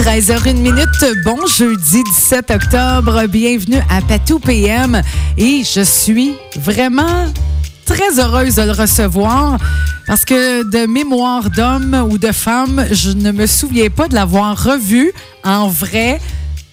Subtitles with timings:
[0.00, 1.04] 13h01 minute.
[1.26, 3.26] Bon jeudi 17 octobre.
[3.26, 5.02] Bienvenue à Patou PM.
[5.36, 7.26] Et je suis vraiment
[7.84, 9.58] très heureuse de le recevoir
[10.06, 14.64] parce que de mémoire d'homme ou de femme, je ne me souviens pas de l'avoir
[14.64, 15.12] revu
[15.44, 16.18] en vrai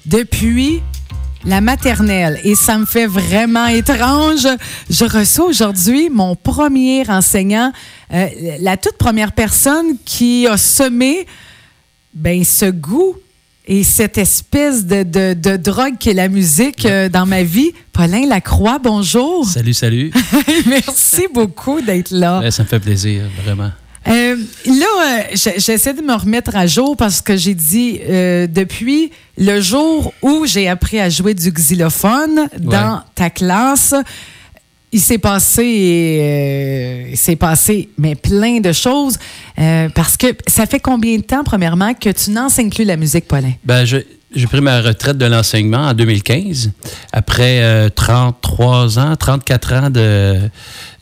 [0.05, 0.81] depuis
[1.43, 2.39] la maternelle.
[2.45, 4.47] Et ça me fait vraiment étrange.
[4.89, 7.73] Je reçois aujourd'hui mon premier enseignant,
[8.13, 8.27] euh,
[8.61, 11.27] la toute première personne qui a semé
[12.17, 13.15] ben, ce goût
[13.69, 17.71] et cette espèce de, de, de drogue qu'est la musique euh, dans ma vie.
[17.93, 19.45] Paulin Lacroix, bonjour.
[19.45, 20.11] Salut, salut.
[20.67, 22.39] Merci beaucoup d'être là.
[22.39, 23.71] Ouais, ça me fait plaisir, vraiment.
[24.07, 24.85] Euh, là,
[25.33, 30.45] euh, j'essaie de me remettre à jour parce que j'ai dit depuis le jour où
[30.45, 33.01] j'ai appris à jouer du xylophone dans Ouais.
[33.15, 33.93] ta classe,
[34.91, 39.17] il s'est passé, euh, il s'est passé, mais plein de choses.
[39.59, 43.27] Euh, parce que ça fait combien de temps, premièrement, que tu n'enseignes plus la musique,
[43.27, 43.51] Paulin?
[43.65, 43.97] Ben, je-
[44.35, 46.71] j'ai pris ma retraite de l'enseignement en 2015,
[47.11, 50.37] après euh, 33 ans, 34 ans de,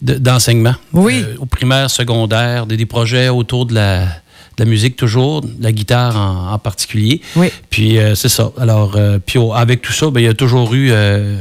[0.01, 0.75] de- d'enseignement.
[0.93, 1.23] Oui.
[1.23, 4.07] Euh, au primaire, secondaire, des, des projets autour de la, de
[4.59, 7.21] la musique toujours, de la guitare en, en particulier.
[7.35, 7.49] Oui.
[7.69, 8.51] Puis euh, c'est ça.
[8.59, 11.37] Alors, euh, puis au- avec tout ça, ben, il y a toujours eu euh,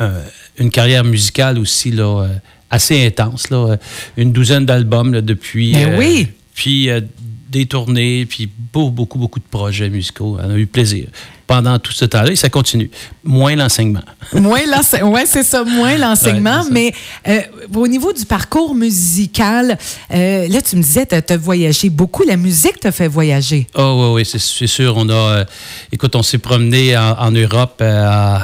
[0.00, 0.22] euh,
[0.58, 2.28] une carrière musicale aussi là, euh,
[2.70, 3.50] assez intense.
[3.50, 3.76] Là, euh,
[4.16, 5.72] une douzaine d'albums depuis.
[5.72, 6.28] Ben oui.
[6.54, 7.00] Puis euh,
[7.48, 10.38] des tournées, puis beaucoup, beaucoup, beaucoup de projets musicaux.
[10.42, 11.06] On a eu plaisir
[11.48, 12.90] pendant tout ce temps-là et ça continue.
[13.24, 14.02] Moins l'enseignement.
[14.34, 16.60] Moins l'ense- ouais, c'est ça, moins l'enseignement.
[16.60, 16.92] Ouais, mais
[17.26, 17.40] euh,
[17.74, 19.78] au niveau du parcours musical,
[20.14, 22.22] euh, là, tu me disais, tu as voyagé beaucoup.
[22.24, 23.66] La musique t'a fait voyager.
[23.74, 24.94] Oh oui, oui, c'est, sûr.
[24.96, 25.44] On a, euh,
[25.90, 28.42] écoute, on s'est promené en, en Europe, à,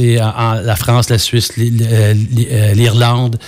[0.00, 3.38] en, la France, la Suisse, l'I- l'I- l'Irlande,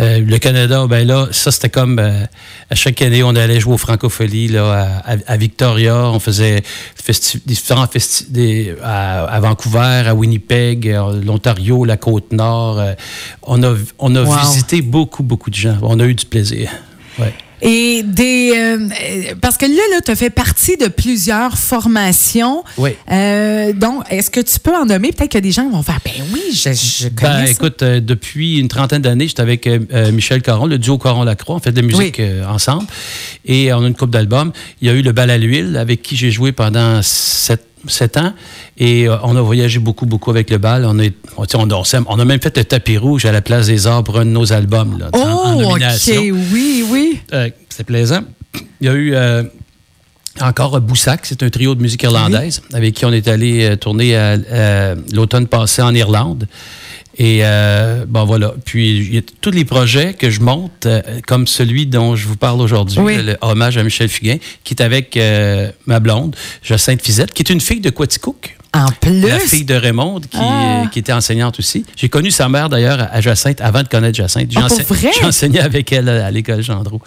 [0.00, 0.86] euh, le Canada.
[0.88, 2.24] Ben là, ça c'était comme euh,
[2.70, 5.96] à chaque année, on allait jouer aux Francopholies là, à, Victoria.
[6.06, 6.62] On faisait
[7.06, 7.86] festi- différents
[8.82, 12.78] à, à Vancouver, à Winnipeg, euh, l'Ontario, la côte nord.
[12.78, 12.92] Euh,
[13.42, 14.36] on a, on a Wow.
[14.50, 15.78] visité beaucoup, beaucoup de gens.
[15.82, 16.70] On a eu du plaisir.
[17.18, 17.32] Ouais.
[17.60, 18.52] Et des.
[18.56, 22.62] euh, parce que là, là tu as fait partie de plusieurs formations.
[22.76, 22.90] Oui.
[23.10, 25.10] Euh, donc, est-ce que tu peux en nommer?
[25.10, 27.46] Peut-être qu'il y a des gens qui vont faire, ben oui, je, je connais Ben,
[27.46, 27.50] ça.
[27.50, 29.68] écoute, euh, depuis une trentaine d'années, j'étais avec
[30.12, 31.56] Michel Caron, le duo Caron-Lacroix.
[31.56, 32.44] On fait de la musique Oui.
[32.48, 32.86] ensemble.
[33.44, 34.52] Et on a une couple d'albums.
[34.80, 38.16] Il y a eu le Bal à l'huile, avec qui j'ai joué pendant sept, sept
[38.16, 38.32] ans.
[38.78, 40.84] Et euh, on a voyagé beaucoup, beaucoup avec le bal.
[40.86, 41.14] On, est,
[42.18, 44.52] a même fait le tapis rouge à la Place des Arts pour un de nos
[44.52, 44.98] albums.
[44.98, 45.80] Là, en- en oh, OK,
[46.52, 47.20] oui, oui.
[47.32, 48.22] Euh, C'était plaisant.
[48.80, 49.42] Il y a eu euh,
[50.40, 54.36] encore Boussac, c'est un trio de musique irlandaise avec qui on est allé euh, tourner
[55.12, 56.46] l'automne passé en Irlande.
[57.18, 58.54] Et euh, bon voilà.
[58.64, 62.26] Puis il y a tous les projets que je monte, euh, comme celui dont je
[62.28, 63.16] vous parle aujourd'hui, Oui.
[63.20, 67.50] le, hommage à Michel Fugain, qui est avec euh, ma blonde, Jacinthe Fizette, qui est
[67.50, 68.54] une fille de Quaticook.
[68.74, 69.20] En plus?
[69.22, 70.84] La fille de Raymond, qui, Ah.
[70.92, 71.84] qui était enseignante aussi.
[71.96, 74.50] J'ai connu sa mère, d'ailleurs, à Jacinthe, avant de connaître Jacinthe.
[74.50, 74.68] J'ai Ah,
[75.12, 77.00] j'ai enseigné avec elle à l'école Gendreau.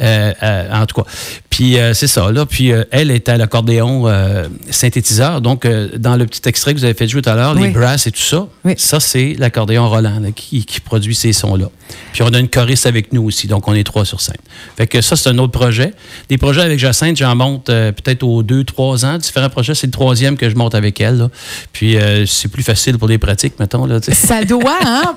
[0.00, 1.10] En tout cas.
[1.52, 2.46] Puis, euh, c'est ça, là.
[2.46, 5.42] Puis, euh, elle est à l'accordéon euh, synthétiseur.
[5.42, 5.66] Donc,
[5.98, 7.64] dans le petit extrait que vous avez fait jouer tout à l'heure, Oui.
[7.64, 8.72] les brasses et tout ça, Oui.
[8.78, 11.66] ça, c'est l'accordéon Roland là, qui, qui produit ces sons-là.
[12.14, 13.48] Puis, on a une choriste avec nous aussi.
[13.48, 14.38] Donc, on est trois sur scène.
[14.78, 15.92] Fait que ça, c'est un autre projet.
[16.30, 19.18] Des projets avec Jacinthe, j'en monte peut-être aux deux, trois ans.
[19.18, 21.18] Différents projets, c'est le troisième que je monte avec elle.
[21.18, 21.28] là.
[21.74, 23.84] Puis, c'est plus facile pour les pratiques, mettons.
[23.84, 23.98] Là.
[24.00, 25.14] Ça doit, hein?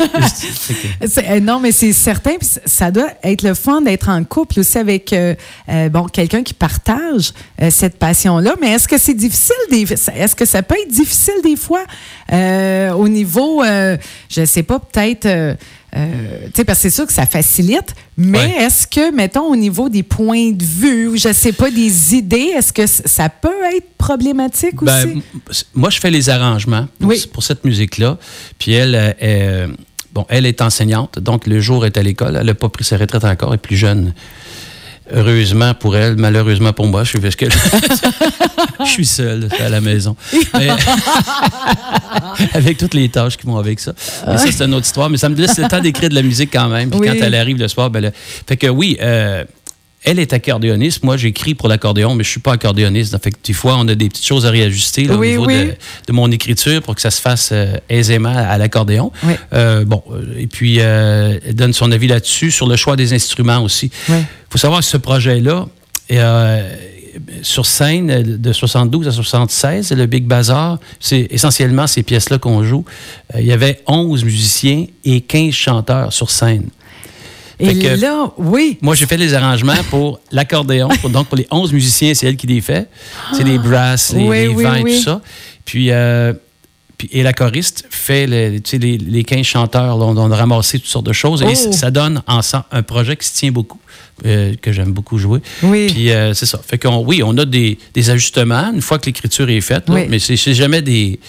[1.42, 2.32] Non, mais c'est certain.
[2.40, 5.14] Puis ça doit être le fun d'être en couple aussi avec
[5.76, 7.32] euh, bon quelqu'un qui partage
[7.62, 8.54] euh, cette passion-là.
[8.60, 11.84] Mais est-ce que c'est difficile des Est-ce que ça peut être difficile des fois
[12.32, 15.26] euh, au niveau, je sais pas, peut-être.
[15.26, 15.54] euh,
[16.46, 18.64] tu sais, parce que c'est sûr que ça facilite, mais Ouais.
[18.64, 22.52] est-ce que, mettons, au niveau des points de vue, ou je sais pas, des idées,
[22.56, 24.92] est-ce que ça peut être problématique Ben,
[25.48, 25.62] aussi?
[25.74, 27.26] moi, je fais les arrangements pour, Oui.
[27.32, 28.18] pour cette musique-là.
[28.58, 29.66] Puis elle, est,
[30.12, 32.36] bon, elle est enseignante, donc le jour est à l'école.
[32.36, 34.12] Elle n'a pas pris sa retraite encore, elle est plus jeune.
[35.12, 37.46] Heureusement pour elle, malheureusement pour moi, je suis, parce que
[38.84, 40.16] je suis seul à la maison.
[40.54, 40.68] Mais-
[42.54, 43.92] avec toutes les tâches qui vont avec ça.
[44.26, 45.08] Mais ça, c'est une autre histoire.
[45.10, 46.90] Mais ça me laisse le temps d'écrire de la musique quand même.
[46.90, 47.06] Puis Oui.
[47.08, 48.10] quand elle arrive le soir, ben là-
[48.46, 49.44] fait que oui, euh,
[50.06, 51.02] elle est accordéoniste.
[51.02, 53.12] Moi, j'écris pour l'accordéon, mais je suis pas accordéoniste.
[53.12, 55.40] Donc, Fait que des fois, on a des petites choses à réajuster là, Oui, au
[55.40, 55.66] niveau oui.
[55.66, 55.74] de,
[56.06, 59.10] de mon écriture pour que ça se fasse euh, aisément à l'accordéon.
[59.24, 59.32] Oui.
[59.52, 63.12] Euh, bon, euh, et puis euh, elle donne son avis là-dessus, sur le choix des
[63.12, 63.90] instruments aussi.
[64.08, 64.14] Il
[64.48, 65.66] faut savoir que ce projet-là,
[67.42, 72.84] sur scène de 72 à 76, le Big Bazar, c'est essentiellement ces pièces-là qu'on joue.
[73.36, 76.68] Il y avait 11 musiciens et 15 chanteurs sur scène.
[77.58, 78.78] Et là, oui.
[78.82, 80.88] Moi, j'ai fait les arrangements pour l'accordéon.
[81.10, 82.88] donc, pour les 11 musiciens, c'est elle qui les fait.
[83.32, 85.20] C'est les brasses, les, vents et tout ça.
[85.64, 86.32] Puis, euh,
[86.98, 89.98] puis, et la choriste fait les, les, les 15 chanteurs.
[89.98, 91.42] Là, on a ramassé toutes sortes de choses.
[91.42, 91.72] Et oh.
[91.72, 93.80] ça donne ensemble un projet qui se tient beaucoup.
[94.24, 95.40] Euh, que j'aime beaucoup jouer.
[95.62, 95.88] Oui.
[95.92, 96.58] Puis euh, c'est ça.
[96.66, 100.18] Fait qu'on, oui, on a des, des, ajustements une fois que l'écriture est faite, mais
[100.18, 101.20] c'est jamais des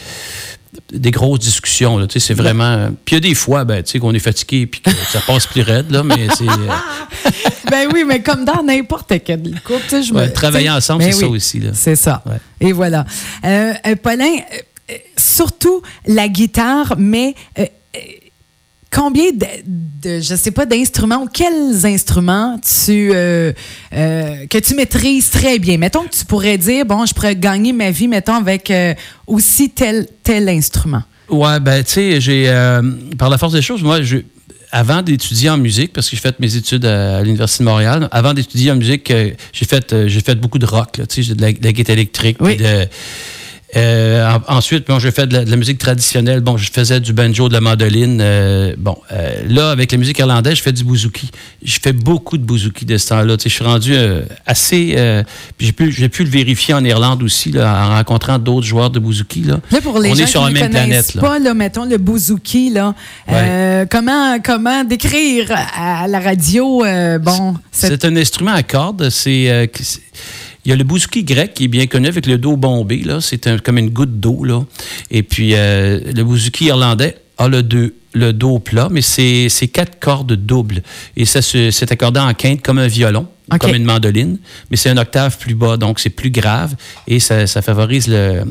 [0.91, 1.97] des grosses discussions.
[1.97, 2.89] Là, c'est vraiment.
[3.05, 5.61] Puis il y a des fois ben, qu'on est fatigué et que ça passe plus
[5.61, 6.47] raide, là, mais c'est.
[6.47, 7.29] Euh,
[7.71, 9.83] ben oui, mais comme dans n'importe quel couple.
[9.89, 11.61] Je me, travailler ensemble, ben c'est ça aussi.
[11.73, 12.23] C'est ça.
[12.59, 13.05] Et voilà.
[13.45, 14.37] Euh, Paulin,
[15.17, 17.35] surtout la guitare, mais
[18.97, 23.53] combien de, je sais pas, d'instruments ou quels instruments tu, euh,
[23.93, 25.77] euh, que tu maîtrises très bien?
[25.77, 28.95] Mettons que tu pourrais dire, bon, je pourrais gagner ma vie, mettons, avec euh,
[29.27, 31.03] aussi tel, tel instrument.
[31.29, 32.45] Ouais, ben, tu sais, j'ai,
[33.17, 34.17] par la force des choses, moi, je,
[34.71, 38.33] avant d'étudier en musique, parce que j'ai fait mes études à, l'Université de Montréal, avant
[38.33, 39.13] d'étudier en musique,
[39.53, 42.37] j'ai fait, j'ai fait beaucoup de rock, tu sais, de la, de la guitare électrique,
[42.39, 42.55] oui.
[42.57, 42.87] de
[43.77, 46.39] euh, ensuite, bon, j'ai fait de la, musique traditionnelle.
[46.39, 48.19] Bon, je faisais du banjo, de la mandoline.
[48.21, 51.29] Euh, bon, euh, là, avec la musique irlandaise, je fais du bouzouki.
[51.63, 53.35] Je fais beaucoup de bouzouki de ce temps-là.
[53.41, 53.95] Je suis rendu
[54.45, 55.23] assez...
[55.59, 58.99] j'ai pu, j'ai pu le vérifier en Irlande aussi, là, en rencontrant d'autres joueurs de
[58.99, 59.43] bouzouki.
[59.43, 59.59] Là.
[59.81, 61.13] pour les On gens est sur qui la même planète.
[61.13, 61.21] Là.
[61.21, 62.95] pas, là, mettons, le bouzouki, là,
[63.89, 66.83] comment, comment décrire à la radio?
[67.21, 69.09] bon, c'est un instrument à cordes.
[69.09, 69.69] C'est
[70.67, 72.97] il y a le bouzouki grec qui est bien connu avec le dos bombé.
[72.97, 73.21] Là.
[73.21, 74.43] C'est comme une goutte d'eau.
[74.43, 74.65] Là.
[75.09, 77.95] Et puis euh, le bouzouki irlandais a le deux
[78.33, 80.83] dos plat, mais c'est quatre cordes doubles.
[81.15, 83.27] Et ça c'est accordé en quinte comme un violon,
[83.59, 84.37] comme une mandoline,
[84.69, 86.75] mais c'est un octave plus bas, donc c'est plus grave
[87.07, 88.43] et ça, favorise le,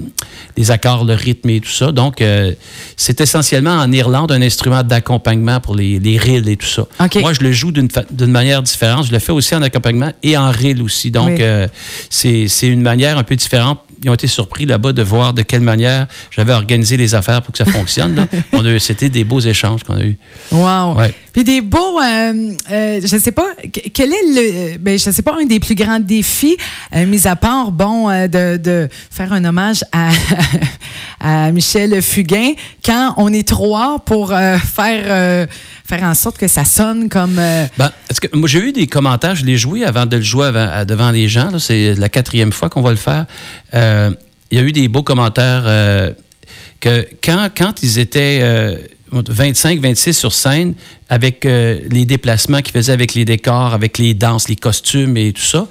[0.57, 1.93] les accords, le rythme et tout ça.
[1.93, 2.53] Donc, euh,
[2.97, 6.87] c'est essentiellement en Irlande un instrument d'accompagnement pour les, les rills et tout ça.
[7.21, 7.89] Moi, je le joue d'une
[8.27, 9.07] manière différente.
[9.07, 11.11] Je le fais aussi en accompagnement et en rill aussi.
[11.11, 11.69] Donc, euh,
[12.11, 15.61] c'est une manière un peu différente ils ont été surpris là-bas de voir de quelle
[15.61, 18.27] manière j'avais organisé les affaires pour que ça fonctionne.
[18.79, 20.19] C'était des beaux échanges qu'on a eus.
[20.53, 20.97] Wow!
[21.37, 23.49] Puis des beaux, euh, euh, je ne sais pas,
[23.93, 26.57] quel est le, ben, je sais pas, un des plus grands défis,
[26.95, 30.09] euh, mis à part, bon, de, de, faire un hommage à,
[31.21, 32.53] à Michel Fugain,
[32.83, 35.47] quand on est trois pour faire
[35.87, 37.35] faire en sorte que ça sonne comme.
[37.35, 40.51] Ben, est-ce que moi j'ai eu des commentaires, je l'ai joué avant de le jouer
[40.87, 41.59] devant les gens.
[41.59, 43.27] C'est la quatrième fois qu'on va le faire.
[44.51, 46.15] Il y a eu des beaux commentaires
[46.81, 48.41] que quand, quand ils étaient
[49.13, 50.75] 25, 26 sur scène,
[51.09, 55.33] avec euh, les déplacements qu'ils faisaient avec les décors, avec les danses, les costumes et
[55.33, 55.69] tout ça,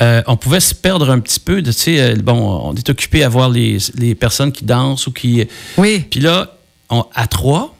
[0.00, 1.62] euh, on pouvait se perdre un petit peu.
[1.88, 5.46] Euh, bon, on est occupé à voir les, les, personnes qui dansent ou qui.
[5.76, 6.04] Oui.
[6.10, 6.56] Puis là,
[7.14, 7.76] à trois,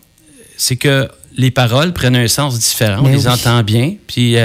[0.56, 3.02] c'est que les paroles prennent un sens différent.
[3.04, 3.94] on les entend bien.
[4.06, 4.36] Puis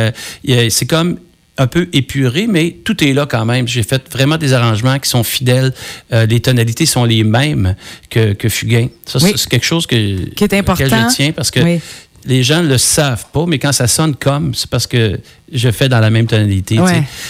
[0.69, 1.19] c'est comme
[1.57, 3.67] un peu épuré, mais tout est là quand même.
[3.67, 5.73] J'ai fait vraiment des arrangements qui sont fidèles.
[6.13, 7.75] Euh, les tonalités sont les mêmes
[8.09, 8.87] que, que Fugain.
[9.05, 11.09] Ça, c'est quelque chose que, qui est important.
[11.09, 11.59] je tiens parce que
[12.25, 15.19] les gens ne le savent pas, mais quand ça sonne comme, c'est parce que
[15.51, 16.77] je fais dans la même tonalité.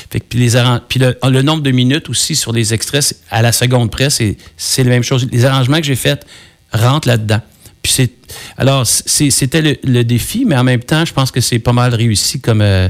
[0.09, 0.51] Fait puis les
[0.87, 4.89] puis le, nombre de minutes aussi sur les extraits, à la seconde près, c'est la
[4.89, 5.27] même chose.
[5.31, 6.25] Les arrangements que j'ai faits
[6.73, 7.41] rentrent là-dedans.
[7.83, 8.09] Puis
[8.57, 12.41] alors c'était le, défi, mais en même temps, je pense que c'est pas mal réussi
[12.41, 12.89] comme euh,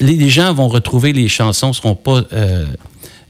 [0.00, 2.66] les gens vont retrouver les chansons, ne seront pas euh,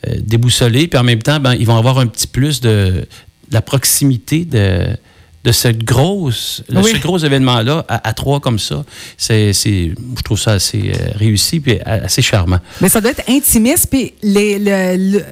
[0.09, 3.07] euh, déboussolés, puis en même temps, ben, ils vont avoir un petit plus de,
[3.51, 4.97] la proximité de,
[5.45, 8.85] de cette grosse, ce gros événement-là à, trois comme ça.
[9.17, 12.59] C'est, je trouve ça assez euh, réussi puis assez charmant.
[12.81, 15.23] Mais ça doit être intimiste, puis les, le,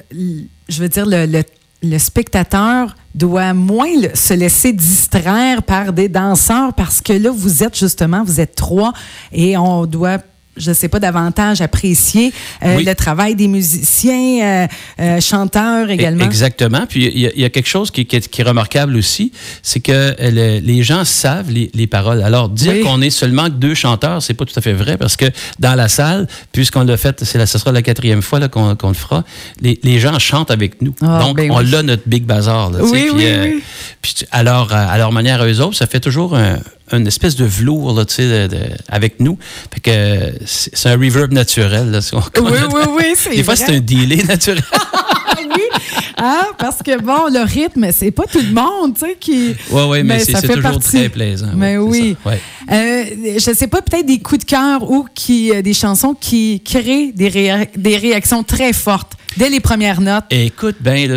[0.68, 1.42] je veux dire, le,
[1.82, 7.76] le, spectateur doit moins se laisser distraire par des danseurs parce que là, vous êtes
[7.76, 8.92] justement, vous êtes trois
[9.32, 10.18] et on doit
[10.60, 14.66] je ne sais pas, davantage apprécier euh, le travail des musiciens, euh,
[15.00, 16.24] euh, chanteurs e-, également.
[16.24, 16.86] Exactement.
[16.88, 21.50] Puis il y, a quelque chose qui, est remarquable aussi, c'est que les gens savent
[21.50, 22.22] les, paroles.
[22.22, 25.26] Alors, dire qu'on est seulement deux chanteurs, c'est pas tout à fait vrai parce que
[25.58, 29.24] dans la salle, puisqu'on l'a fait, c'est ce sera la quatrième fois qu'on le fera,
[29.60, 30.94] les, gens chantent avec nous.
[31.02, 32.70] Ah, Donc, ben on a notre big bazar.
[32.80, 33.62] oui, oui, oui.
[34.02, 36.58] Puis alors, à leur manière, eux autres, ça fait toujours un
[36.92, 39.38] une espèce de velours là, de, de, avec nous.
[39.72, 41.90] Fait que c'est un reverb naturel.
[41.90, 42.00] Là,
[42.40, 44.62] oui, oui, oui, Des fois, c'est un delay naturel.
[45.38, 45.62] oui,
[46.16, 49.54] ah, parce que bon, le rythme, c'est pas tout le monde, tu sais, qui.
[49.70, 51.50] Oui, oui, mais, c'est toujours très plaisant.
[51.54, 52.16] Mais oui.
[52.70, 53.04] Euh,
[53.34, 57.12] je sais pas, peut-être des coups de cœur ou qui, euh, des chansons qui créent
[57.12, 60.24] des, des réactions très fortes dès les premières notes.
[60.30, 61.16] écoute, ben,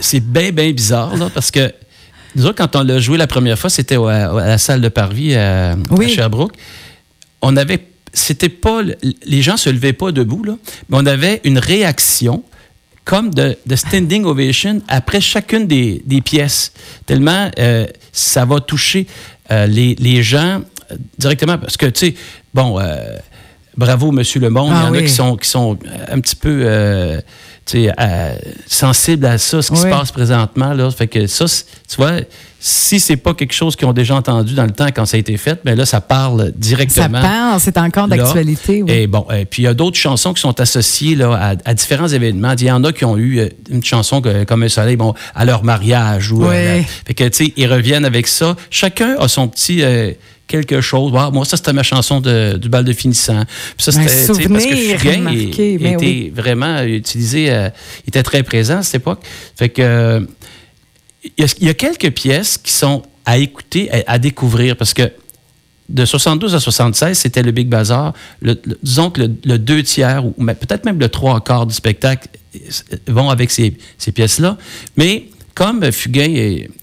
[0.00, 1.72] c'est bien, bien bizarre, là, parce que
[2.38, 5.34] nous autres, quand on l'a joué la première fois, c'était à, la salle de Parvis
[5.34, 5.76] à,
[6.06, 6.52] Sherbrooke.
[7.42, 8.80] on avait, c'était pas,
[9.26, 10.56] les gens se levaient pas debout, là,
[10.88, 12.44] mais on avait une réaction
[13.04, 16.72] comme de, standing ovation après chacune des, pièces.
[17.06, 19.06] Tellement euh, ça va toucher
[19.50, 20.60] euh, les, gens
[20.92, 21.58] euh, directement.
[21.58, 22.14] Parce que, tu sais,
[22.54, 22.78] bon,
[23.76, 24.72] bravo, Monsieur Le Monde.
[24.72, 25.76] il y ah en a qui sont, qui sont
[26.08, 27.20] un petit peu
[28.66, 30.72] sensibles à ça, ce qui se passe présentement.
[30.72, 30.90] Là.
[30.90, 32.20] Fait que ça, tu vois,
[32.60, 35.20] si c'est pas quelque chose qu'ils ont déjà entendu dans le temps quand ça a
[35.20, 37.22] été fait, mais ben là, ça parle directement.
[37.22, 38.82] Ça parle, c'est encore d'actualité.
[38.88, 42.08] Et bon, et puis il y a d'autres chansons qui sont associées là, à, différents
[42.08, 42.54] événements.
[42.58, 45.44] Il y en a qui ont eu euh, une chanson comme un soleil, bon, à
[45.44, 46.32] leur mariage.
[46.32, 48.56] Ou, euh, fait que, tu sais, ils reviennent avec ça.
[48.70, 49.82] Chacun a son petit...
[49.82, 50.12] Euh,
[50.48, 51.12] quelque chose.
[51.12, 53.44] moi, ça, c'était ma chanson du bal de finissant.
[53.76, 58.96] Puis ça, c'était parce que Fugain était vraiment utilisé, il était très présent à cette
[58.96, 59.20] époque.
[59.56, 60.26] Fait que
[61.36, 65.10] il y, a, quelques pièces qui sont à écouter, à, découvrir, parce que
[65.88, 68.12] de 72 à 76, c'était le Big Bazar.
[68.82, 72.28] disons que le, deux tiers, ou peut-être même le trois quarts du spectacle
[73.06, 73.76] vont avec ces,
[74.14, 74.56] pièces-là.
[74.96, 75.26] Mais
[75.58, 76.32] comme Fugain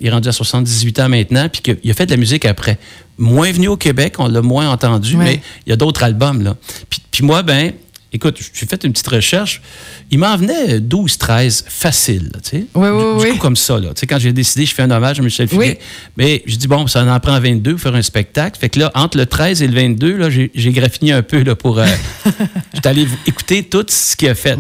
[0.02, 2.78] est, rendu à 78 ans maintenant, puis qu'il a fait de la musique après,
[3.18, 6.44] moins venu au Québec, on l'a moins entendu, mais il y a d'autres albums.
[6.44, 6.58] Là.
[6.90, 7.72] Puis, puis moi, ben,
[8.16, 9.62] écoute, j'ai fait une petite recherche.
[10.10, 12.66] Il m'en venait 12, 13 facile, tu sais.
[12.74, 13.90] Oui, oui, du, coup, comme ça, là.
[13.90, 15.74] Tu sais, quand j'ai décidé, je fais un hommage à Michel Fugain.
[16.16, 18.60] Mais je dis, bon, ça en prend 22 pour faire un spectacle.
[18.60, 21.56] Fait que là, entre le 13 et le 22, là, j'ai, graffiné un peu, là,
[21.56, 21.80] pour.
[21.80, 21.86] Euh,
[22.74, 24.58] j'étais allé écouter tout ce qu'il a fait.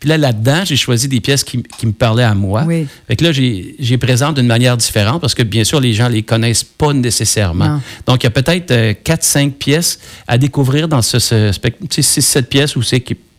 [0.00, 2.66] Puis là, là-dedans, j'ai choisi des pièces qui, me parlaient à moi.
[3.06, 6.22] Fait que là, j'ai, présente d'une manière différente parce que, bien sûr, les gens les
[6.22, 7.80] connaissent pas nécessairement.
[8.06, 11.86] Donc, il y a peut-être 4-5 euh, pièces à découvrir dans ce, spectacle.
[11.88, 12.95] Tu sais, 6-7 pièces où c'est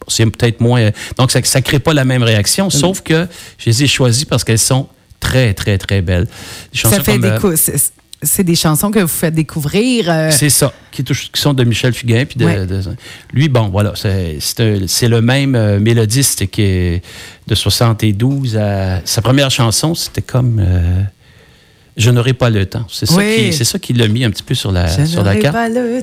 [0.07, 0.89] c'est peut-être moins.
[1.17, 4.43] Donc, ça ne crée pas la même réaction, sauf que je les ai choisies parce
[4.43, 4.87] qu'elles sont
[5.19, 6.27] très, très, très belles.
[6.73, 7.55] ça fait des euh,
[8.23, 10.09] c'est des chansons que vous faites découvrir.
[10.09, 11.03] Euh, c'est ça, qui,
[11.35, 12.25] sont de Michel Fugain.
[12.25, 12.81] Puis de,
[13.31, 17.03] lui, bon, voilà, c'est le même euh, mélodiste qui est
[17.45, 19.01] de 72 à.
[19.05, 20.63] Sa première chanson, c'était comme.
[21.98, 22.86] Je n'aurai pas le temps.
[22.89, 25.58] C'est ça, qui, ça qui l'a mis un petit peu sur la, sur la carte.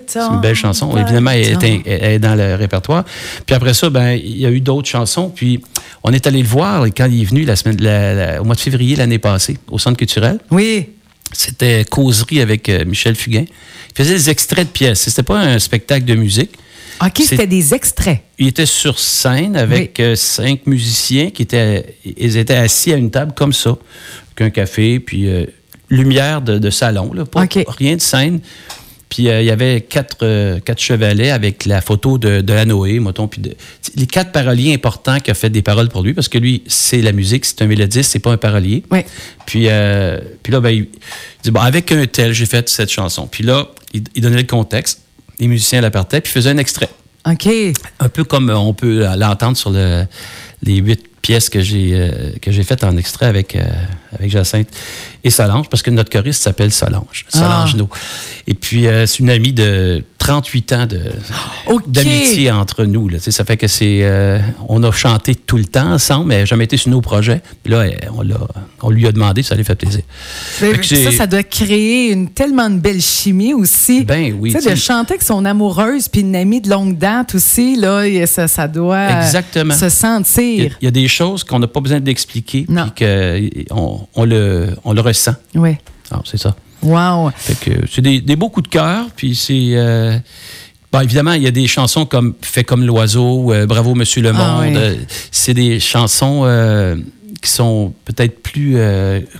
[0.06, 0.96] C'est une belle chanson.
[0.96, 3.04] Évidemment, elle est, dans le répertoire.
[3.46, 5.30] Puis après ça, ben, il y a eu d'autres chansons.
[5.30, 5.62] Puis
[6.02, 7.76] on est allé le voir quand il est venu la semaine,
[8.40, 10.38] au mois de février l'année passée, au Centre culturel.
[10.50, 10.88] Oui.
[11.32, 13.44] C'était causerie avec euh, Michel Fugain.
[13.46, 15.00] Il faisait des extraits de pièces.
[15.00, 16.50] C'était pas un spectacle de musique.
[17.02, 18.20] OK, c'était des extraits.
[18.38, 23.10] Il était sur scène avec euh, cinq musiciens qui étaient, ils étaient assis à une
[23.10, 23.76] table comme ça,
[24.36, 25.46] qu'un café, puis euh,
[25.96, 27.46] lumière de, salon, là, pas,
[27.78, 28.40] rien de scène.
[29.14, 32.98] Puis euh, il y avait quatre, euh, quatre chevalets avec la photo de, de Hanoé,
[32.98, 33.42] moton, puis
[33.94, 37.00] les quatre paroliers importants qui ont fait des paroles pour lui, parce que lui, c'est
[37.00, 38.82] la musique, c'est un mélodiste, c'est pas un parolier.
[39.46, 40.88] Puis, euh, puis là, ben, il,
[41.44, 43.28] dit, bon, avec un tel, j'ai fait cette chanson.
[43.28, 45.02] Puis là, il, donnait le contexte,
[45.38, 46.90] les musiciens la partaient, puis il faisait un extrait.
[47.30, 47.48] OK.
[48.00, 50.06] Un peu comme on peut l'entendre sur le,
[50.64, 52.10] les huit pièces que j'ai
[52.42, 53.56] que j'ai faites en extrait avec,
[54.12, 54.68] avec Jacinthe
[55.24, 57.96] et Solange, parce que notre choriste s'appelle Solange, Solange ah.
[58.46, 60.86] Et puis, euh, c'est une amie de 38 ans
[61.86, 63.08] d'amitié entre nous.
[63.08, 63.18] Là.
[63.18, 64.00] Ça fait que c'est.
[64.02, 64.38] Euh,
[64.68, 67.42] on a chanté tout le temps ensemble, mais jamais été sur nos projets.
[67.62, 68.24] Puis là, on,
[68.82, 70.02] on lui a demandé, ça lui fait plaisir.
[70.58, 74.04] ça, ça doit créer une tellement de belle chimie aussi.
[74.04, 74.52] Ben oui.
[74.52, 78.04] Tu sais, de chanter avec son amoureuse, puis une amie de longue date aussi, là,
[78.26, 79.74] ça, ça doit Exactement.
[79.74, 80.76] se sentir.
[80.80, 83.04] Il y, a, des choses qu'on n'a pas besoin d'expliquer, puis
[83.68, 85.34] qu'on on le, on le ressent.
[85.54, 85.76] Oui.
[86.10, 86.54] Ah, c'est ça.
[86.84, 87.30] Wow.
[87.90, 89.70] c'est des, beaux coups de cœur, puis c'est.
[89.72, 90.18] Euh,
[91.02, 94.32] évidemment, il y a des chansons comme Fait comme l'oiseau, euh, Bravo Monsieur le ah
[94.32, 94.76] Monde.
[94.76, 94.96] Euh,
[95.30, 96.42] c'est des chansons
[97.40, 98.76] qui sont peut-être plus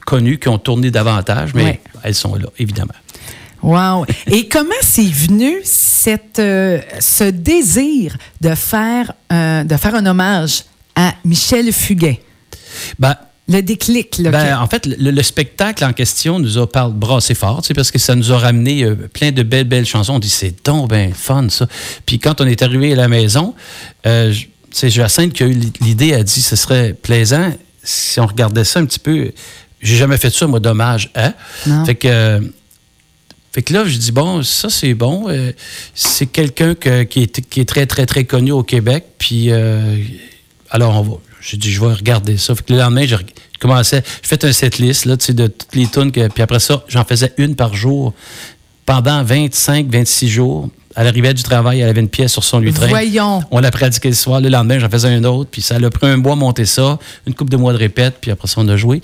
[0.07, 2.95] connues, qui ont tourné davantage, mais elles sont là, évidemment.
[3.63, 4.05] Wow.
[4.27, 10.65] Et comment c'est venu cette, ce désir de faire, de faire un hommage
[10.97, 12.17] à Michel Fugain?
[12.99, 13.17] Ben,
[13.47, 14.31] le déclic, là.
[14.31, 18.15] Ben, en fait, le, spectacle en question nous a parlé brassé fort, parce que ça
[18.15, 20.15] nous a ramené euh, plein de belles, belles chansons.
[20.15, 21.67] On dit, c'est donc bien fun, ça.
[22.07, 23.55] Puis quand on est arrivé à la maison,
[24.07, 24.33] euh,
[24.71, 28.81] c'est Jacinthe qui a eu l'idée, a dit, ce serait plaisant si on regardait ça
[28.81, 29.31] un petit peu.
[29.83, 31.35] J'ai jamais fait ça, moi, dommage, hein?
[31.85, 32.41] Fait que.
[33.53, 35.29] Fait que là, je dis, bon, ça, c'est bon.
[35.29, 35.53] Euh,
[35.95, 39.05] c'est quelqu'un qui est, qui, est, très, très, très connu au Québec.
[39.17, 39.97] Puis, euh,
[40.71, 42.55] alors, on va, j'ai dit, je vais regarder ça.
[42.55, 43.17] Fait que le lendemain, j'ai
[43.61, 46.11] commencé, j'ai fait un setlist là, de toutes les tunes.
[46.11, 48.15] puis après ça, j'en faisais une par jour
[48.87, 50.69] pendant 25, 26 jours.
[50.97, 52.87] Elle arrivait du travail, elle avait une pièce sur son lutrin.
[52.87, 53.43] Voyons.
[53.51, 54.41] On l'a pratiqué le soir.
[54.41, 55.51] Le lendemain, j'en faisais un autre.
[55.51, 58.31] Puis ça a pris un mois monter ça, une couple de mois de répète, puis
[58.31, 59.03] après ça, on a joué.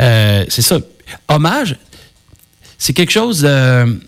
[0.00, 0.78] Euh, c'est ça.
[1.28, 1.76] Hommage,
[2.78, 3.98] c'est quelque chose de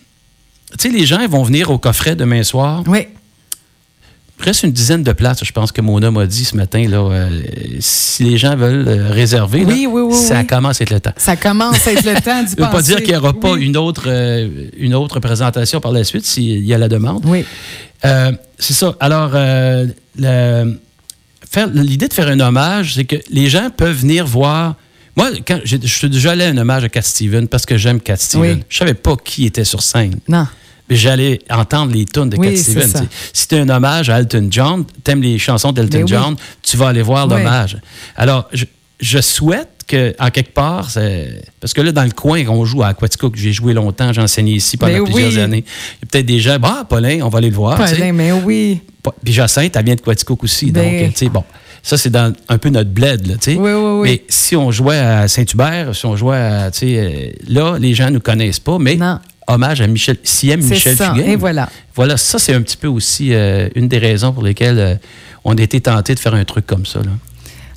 [0.78, 2.84] tu sais, les gens ils vont venir au coffret demain soir.
[2.86, 3.08] Oui.
[4.40, 6.88] Presque une dizaine de places, je pense que Mona m'a dit ce matin.
[6.88, 7.42] Là, euh,
[7.78, 11.00] si les gens veulent euh, réserver, Oui, là, oui, oui, ça commence à être le
[11.00, 11.12] temps.
[11.18, 13.34] Ça commence à être le temps du Ça ne veut pas dire qu'il n'y aura
[13.34, 17.24] pas une autre, euh, une autre présentation par la suite s'il y a la demande.
[17.26, 17.44] Oui.
[18.02, 18.96] C'est ça.
[18.98, 19.32] Alors,
[20.16, 24.76] l'idée de faire un hommage, c'est que les gens peuvent venir voir.
[25.16, 28.00] Moi, quand je suis déjà allé à un hommage à Cat Steven parce que j'aime
[28.00, 28.58] Cat Steven.
[28.58, 28.64] Oui.
[28.70, 30.16] Je savais pas qui était sur scène.
[30.28, 30.46] Non.
[30.90, 33.06] J'allais entendre les tunes de Oui, Cat Stevens.
[33.32, 36.08] Si tu un hommage à Elton John, t'aimes les chansons d'Elton oui.
[36.08, 37.34] John, tu vas aller voir Oui.
[37.36, 37.78] l'hommage.
[38.16, 38.64] Alors, je,
[38.98, 40.88] je souhaite que, en quelque part,
[41.60, 44.20] parce que là, dans le coin, on joue à Aquatico, que j'ai joué longtemps, j'ai
[44.20, 45.40] enseigné ici pendant Mais plusieurs oui.
[45.40, 45.64] années.
[45.66, 47.80] Il y a peut-être des gens, bah, Paulin, on va aller le voir.
[47.80, 47.96] tu sais.
[47.96, 48.80] Paulin, mais oui.
[49.02, 50.70] Pa- Puis Jacinthe, elle vient de Quaticook aussi.
[50.70, 50.82] Ben.
[51.04, 51.44] Donc, tu sais, bon.
[51.82, 53.56] Ça, c'est dans un peu notre bled, là, tu sais.
[53.56, 54.08] Oui, oui, oui.
[54.10, 57.94] Mais si on jouait à Saint-Hubert, si on jouait à, tu sais, euh, là, les
[57.94, 59.18] gens ne nous connaissent pas, mais Non.
[59.54, 61.14] Hommage à Michel, C'est Michel ça.
[61.14, 61.26] Fugain.
[61.26, 61.68] Et voilà.
[61.94, 64.94] Voilà, ça, c'est un petit peu aussi euh, une des raisons pour lesquelles euh,
[65.44, 67.10] on a été tenté de faire un truc comme ça, là.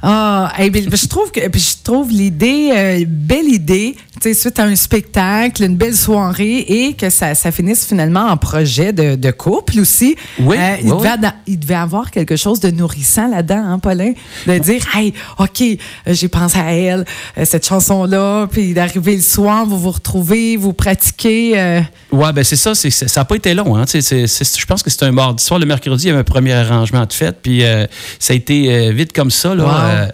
[0.06, 4.34] Ah, eh bien, je trouve que puis je trouve l'idée euh, belle idée, tu sais
[4.34, 8.92] suite à un spectacle, une belle soirée et que ça, ça finisse finalement en projet
[8.92, 10.18] de, de couple aussi.
[10.42, 14.12] Euh, Oui, il, oui, devait, il devait avoir quelque chose de nourrissant là-dedans, hein, Paulin,
[14.46, 15.76] de dire hey, OK, euh,
[16.08, 17.06] j'ai pensé à elle,
[17.38, 21.80] euh, cette chanson là, puis d'arriver le soir, vous vous retrouvez, vous pratiquez euh,
[22.14, 22.76] Ouais, ben c'est ça.
[22.76, 23.76] c'est- c'est- ça n'a pas été long.
[23.76, 25.60] Hein, c'est- c'est- je pense que c'était un mardi soir.
[25.60, 27.38] Le mercredi, il y avait un premier arrangement de fête.
[27.42, 27.86] Puis euh,
[28.20, 29.56] ça a été euh, vite comme ça.
[29.56, 30.10] Là, Wow.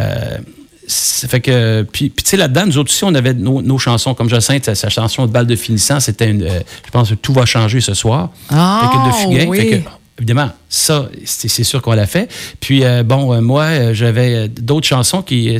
[0.00, 0.38] Euh,
[0.86, 1.82] ça fait que.
[1.92, 4.14] Puis, puis tu sais, là-dedans, nous autres aussi, on avait nos, nos chansons.
[4.14, 6.42] Comme Jacinthe, sa, chanson de balle de finissant, c'était une.
[6.48, 8.30] je pense que tout va changer ce soir.
[8.50, 9.46] Ah, de Fugain.
[9.48, 9.58] oui.
[9.58, 9.88] Fait que,
[10.20, 12.30] évidemment, ça, c'est sûr qu'on l'a fait.
[12.60, 15.58] Puis, euh, bon, euh, moi, euh, j'avais d'autres chansons qui,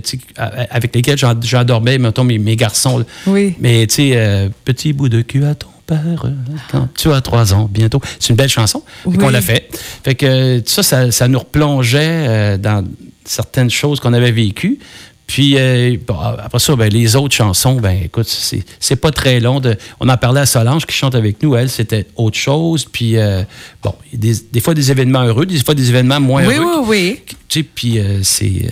[0.71, 3.05] avec lesquelles j'en- j'endormais, mettons, mes, mes garçons.
[3.27, 3.55] Oui.
[3.59, 6.27] Mais, tu sais, petit bout de cul à ton père,
[6.71, 8.01] quand tu as trois ans, bientôt.
[8.19, 8.83] C'est une belle chanson.
[9.07, 9.17] Oui.
[9.17, 9.69] qu'on l'a fait.
[10.05, 12.85] Fait que ça, ça, ça nous replongeait dans
[13.25, 14.79] certaines choses qu'on avait vécues.
[15.31, 19.39] Puis euh, bon, après ça, ben, les autres chansons, ben écoute, c'est c'est pas très
[19.39, 19.61] long.
[19.61, 21.55] De, on en parlait à Solange qui chante avec nous.
[21.55, 22.85] Elle, c'était autre chose.
[22.91, 23.45] Puis euh,
[23.81, 26.81] bon, des, des fois des événements heureux, des fois des événements moins Oui, heureux.
[26.85, 27.37] oui, oui.
[27.49, 28.69] Tu sais, puis euh, c'est.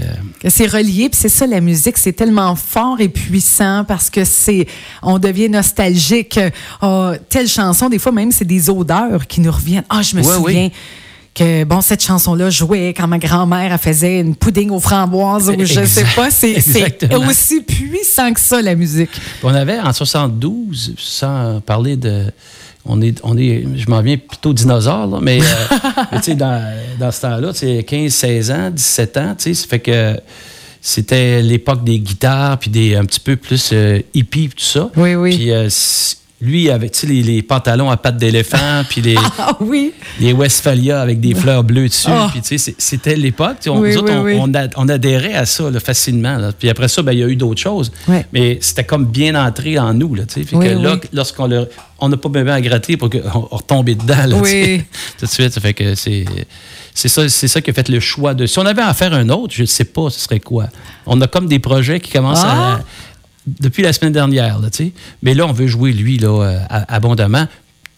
[0.49, 4.67] c'est relié, puis c'est ça la musique, c'est tellement fort et puissant parce que c'est,
[5.01, 6.41] on devient nostalgique.
[6.81, 9.85] Ah, telle chanson, des fois même c'est des odeurs qui nous reviennent.
[9.89, 10.65] Ah, je me souviens.
[10.65, 10.73] oui.
[11.39, 15.65] Que, bon, cette chanson-là jouait quand ma grand-mère elle faisait une pudding aux framboises ou
[15.65, 16.31] je sais pas.
[16.31, 16.57] C'est
[17.29, 19.11] aussi puissant que ça, la musique.
[19.43, 22.25] On avait en 72, sans parler de.
[22.85, 25.45] On est, on est, je m'en viens plutôt dinosaure, là, mais, euh,
[26.13, 29.45] mais tu sais, dans, dans ce temps-là, tu sais, 15, 16 ans, 17 ans, tu
[29.45, 30.17] sais, ça fait que
[30.81, 34.91] c'était l'époque des guitares, puis des un petit peu plus euh, hippie, tout ça.
[34.97, 35.37] Oui, oui.
[35.37, 35.69] Puis euh,
[36.41, 39.93] lui, avec les, les pantalons à pattes d'éléphant, puis les, Ah oui.
[40.21, 42.09] les Westphalia avec des fleurs bleues dessus.
[42.11, 42.27] Oh.
[42.33, 43.57] Puis, c'est- c'était l'époque.
[43.67, 44.53] On, Oui, nous autres, oui, on, oui.
[44.53, 46.37] on a- on adhérait à ça là, facilement.
[46.37, 46.53] là.
[46.57, 47.91] Puis après ça, ben, il y a eu d'autres choses.
[48.07, 48.25] Ouais.
[48.33, 50.15] Mais c'était comme bien entré en nous.
[50.15, 50.25] Là.
[50.29, 53.21] Fait que là, lorsqu'on le- on n'a pas besoin à gratter pour qu'on
[53.51, 54.27] on retombe dedans.
[54.27, 54.49] Là, Oui.
[54.51, 54.85] sais.
[55.19, 56.25] Tout de suite, ça fait que c'est.
[56.95, 58.47] C'est ça, c'est ça qui a fait le choix de.
[58.47, 60.67] Si on avait à faire un autre, je ne sais pas, ce serait quoi.
[61.07, 62.81] On a comme des projets qui commencent Ah!
[63.61, 64.69] Depuis la semaine dernière, là.
[65.23, 66.59] Mais là, on veut jouer lui, là, euh,
[66.89, 67.47] abondamment.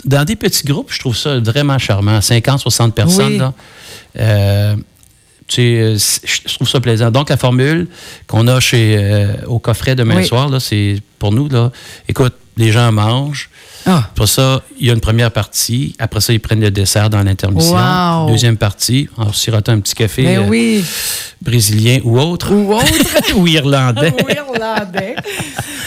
[0.04, 2.20] Dans des petits groupes, je trouve ça vraiment charmant.
[2.20, 3.38] 50, 60 personnes, Oui.
[3.38, 3.52] là.
[4.18, 4.76] Euh,
[5.58, 7.10] euh, je trouve ça plaisant.
[7.10, 7.88] Donc, la formule
[8.26, 10.26] qu'on a chez euh, au coffret demain Oui.
[10.26, 11.70] soir, c'est pour nous, là.
[12.08, 13.48] Écoute, les gens mangent.
[13.86, 14.10] Ah.
[14.14, 15.94] Pour ça, il y a une première partie.
[15.98, 17.74] Après ça, ils prennent le dessert dans l'intermission.
[17.76, 18.28] Wow.
[18.30, 20.84] Deuxième partie, en sirotant un petit café Mais euh, Ben oui.
[21.40, 22.52] brésilien ou autre.
[22.52, 22.84] Ou autre.
[23.36, 24.12] ou irlandais.
[24.22, 25.16] Ou irlandais.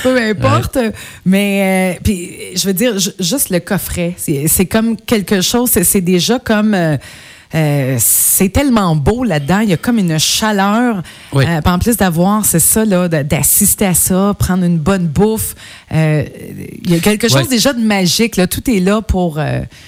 [0.02, 0.80] Peu importe.
[1.26, 5.84] Mais, euh, puis, je veux dire, ju- juste le coffret, c'est comme quelque chose, c'est-
[5.84, 6.74] c'est déjà comme.
[6.74, 6.98] euh,
[7.56, 11.04] euh, c'est tellement beau là-dedans, il y a comme une chaleur.
[11.34, 11.46] Oui.
[11.48, 15.56] Euh, en plus d'avoir, c'est ça, là, d'assister à ça, prendre une bonne bouffe.
[15.92, 16.24] euh,
[16.84, 18.38] il y a quelque chose déjà de magique.
[18.38, 18.48] Là.
[18.48, 19.40] Tout est là pour.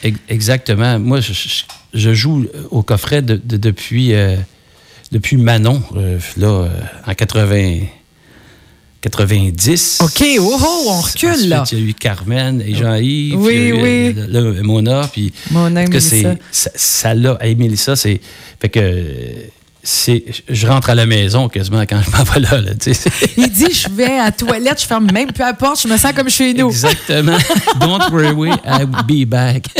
[0.03, 0.99] Ex- Exactement.
[0.99, 4.13] Moi, je, joue au coffret de- de- depuis,
[5.11, 5.81] depuis Manon,
[6.37, 6.67] là,
[7.07, 7.79] en 80,
[9.09, 9.99] 90.
[10.01, 11.63] OK, oh, oh, on recule, là.
[11.71, 13.35] Il y a eu Carmen et Jean-Yves.
[13.37, 14.15] Oui, puis oui.
[14.17, 15.31] euh, là, Mona, puis...
[15.51, 16.35] Mona et Mélissa.
[16.51, 17.13] Ça, ça.
[17.39, 18.19] Hey, Mélissa, c'est...
[18.59, 19.03] Fait que...
[19.87, 22.59] C'est, je rentre à la maison quasiment quand je m'en vais là.
[22.59, 22.71] là.
[23.37, 25.95] Il dit Je vais à la toilette, je ferme même plus la porte, je me
[25.95, 26.69] sens comme chez nous.
[26.69, 27.37] Exactement.
[27.79, 29.67] Don't worry, I'll be back.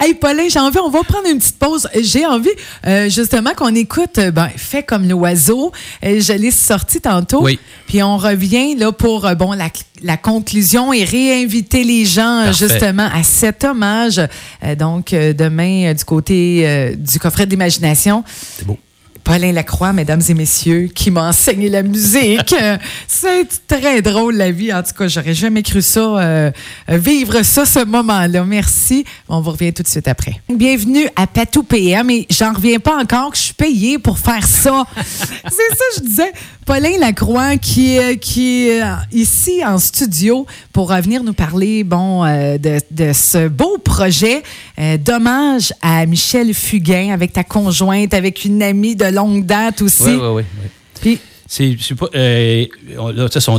[0.00, 1.88] Hey, Paulin, j'ai envie, on va prendre une petite pause.
[2.00, 2.50] J'ai envie,
[2.86, 5.72] euh, justement, qu'on écoute euh, ben, Fait comme l'oiseau.
[6.04, 7.42] Euh, je l'ai sorti tantôt.
[7.42, 7.58] Oui.
[7.86, 9.68] Puis on revient là pour bon la,
[10.02, 12.68] la conclusion et réinviter les gens, Parfait.
[12.68, 14.20] justement, à cet hommage.
[14.64, 18.24] Euh, donc, demain, du côté euh, du coffret d'imagination.
[18.56, 18.78] C'est beau.
[19.24, 22.52] Paulin Lacroix, mesdames et messieurs, qui m'a enseigné la musique.
[22.60, 22.76] Euh,
[23.08, 24.72] C'est très drôle, la vie.
[24.72, 26.50] En tout cas, j'aurais jamais cru ça, euh,
[26.90, 28.44] euh, vivre ça, ce moment-là.
[28.44, 29.04] Merci.
[29.28, 30.36] On vous revient tout de suite après.
[30.54, 32.10] Bienvenue à Patou PM.
[32.10, 34.84] Et j'en reviens pas encore que je suis payée pour faire ça.
[35.06, 36.32] C'est ça, je disais.
[36.66, 41.82] Paulin Lacroix, qui, est- qui est euh, ici en studio pour euh, venir nous parler
[41.84, 44.42] bon, euh, de, de ce beau projet
[44.78, 50.02] euh, d'hommage à Michel Fugain avec ta conjointe, avec une amie de longue date aussi.
[50.04, 50.42] Oui, oui, oui.
[50.62, 50.68] oui.
[51.00, 52.66] Puis, C'est, c'est pas, euh,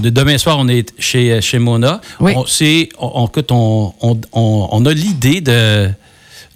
[0.02, 2.02] demain soir, on est chez, chez Mona.
[2.20, 2.34] Oui.
[2.36, 5.90] On, c'est, on, on- on, on- on- on a l'idée de,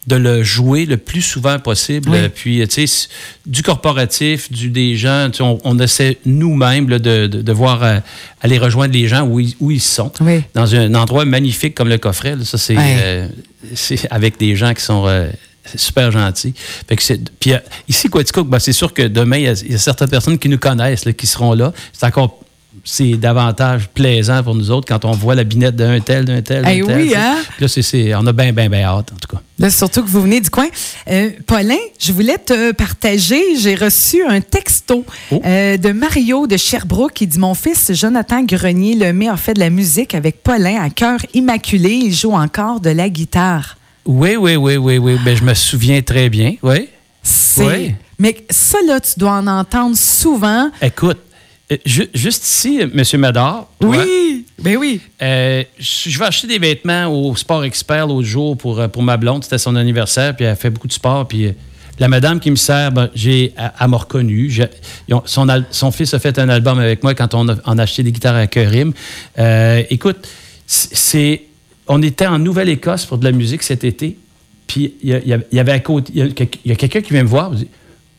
[0.07, 2.09] de le jouer le plus souvent possible.
[2.09, 2.17] Oui.
[2.17, 3.07] Euh, Puis, tu sais,
[3.45, 7.99] du corporatif, du, des gens, on, on essaie nous-mêmes là, de, de, de voir euh,
[8.41, 10.11] aller rejoindre les gens où ils, où ils sont.
[10.21, 10.41] Oui.
[10.55, 12.35] Dans un endroit magnifique comme le coffret.
[12.35, 12.43] là.
[12.43, 13.27] ça, c'est, euh,
[14.09, 15.29] avec des gens qui sont euh,
[15.75, 16.53] super gentils.
[16.87, 19.53] Fait que c'est- puis euh, ici, Quaticook, ben, c'est sûr que demain, il y, a,
[19.65, 21.71] il y a certaines personnes qui nous connaissent, là, qui seront là.
[21.93, 22.39] C'est encore
[22.85, 26.63] c'est davantage plaisant pour nous autres quand on voit la binette d'un tel, d'un tel,
[26.63, 26.97] d'un Eh tel.
[26.97, 27.35] oui, hein?
[27.59, 29.41] Là, c'est, c'est- on a bien, bien, bien hâte, en tout cas.
[29.57, 30.67] Là, surtout que vous venez du coin.
[31.09, 35.41] Euh, Paulin, je voulais te partager, j'ai reçu un texto Oh.
[35.45, 39.59] euh, de Mario de Sherbrooke qui dit Mon fils Jonathan Grenier Lemay a fait de
[39.59, 41.89] la musique avec Paulin à cœur immaculé.
[41.91, 43.75] Il joue encore de la guitare.
[44.05, 45.17] Oui, oui, oui, oui, oui.
[45.23, 46.55] Ben, je me souviens très bien.
[46.63, 46.87] Oui.
[47.21, 47.65] C'est.
[47.65, 47.95] Oui.
[48.17, 50.69] Mais ça, là, tu dois en entendre souvent.
[50.81, 51.17] Écoute,
[51.71, 53.03] euh, ju- juste ici, M.
[53.19, 53.69] Mador.
[53.79, 54.99] toi, Oui, ben oui.
[55.21, 59.15] Euh, je vais acheter des vêtements au Sport Expert l'autre jour pour, euh, pour ma
[59.17, 59.43] blonde.
[59.43, 61.27] C'était son anniversaire, puis elle fait beaucoup de sport.
[61.27, 61.51] Puis euh,
[61.99, 64.51] la madame qui me sert, ben, j'ai, elle, m'a reconnu.
[65.25, 68.11] Son, fils a fait un album avec moi quand on a, on a acheté des
[68.11, 68.93] guitares à Kerim.
[69.37, 70.27] Euh, écoute,
[70.65, 71.43] c'est,
[71.89, 74.17] on était en Nouvelle-Écosse pour de la musique cet été.
[74.67, 75.09] Puis il
[75.51, 76.33] y, avait à côté, il
[76.65, 77.49] y a, quelqu'un qui vient me voir.
[77.53, 77.67] il dit,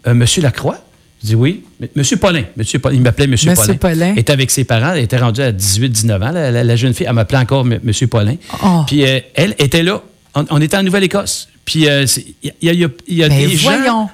[0.07, 0.79] Euh, Monsieur Lacroix?
[1.23, 1.63] Je dis oui.
[1.95, 2.43] Monsieur Paulin.
[2.57, 2.95] Monsieur Paulin.
[2.97, 4.13] Il m'appelait Monsieur, Monsieur Paulin.
[4.13, 4.93] Elle était avec ses parents.
[4.95, 6.33] Elle était rendue à 18-19 ans.
[6.33, 8.37] La, la- la jeune fille, elle m'appelait encore M- Monsieur Paulin.
[8.65, 8.83] Oh.
[8.87, 10.03] Puis euh, elle était là.
[10.35, 11.49] On, on était en Nouvelle-Écosse.
[11.67, 13.85] Puis euh, c'est- il y a, y a- y a Ben des voyons.
[13.85, 14.11] gens.